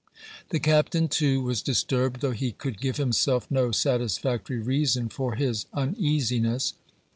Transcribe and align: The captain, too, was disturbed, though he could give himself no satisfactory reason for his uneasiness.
The 0.49 0.59
captain, 0.59 1.09
too, 1.09 1.43
was 1.43 1.61
disturbed, 1.61 2.21
though 2.21 2.31
he 2.31 2.53
could 2.53 2.81
give 2.81 2.97
himself 2.97 3.45
no 3.51 3.71
satisfactory 3.71 4.57
reason 4.57 5.09
for 5.09 5.35
his 5.35 5.67
uneasiness. 5.75 6.73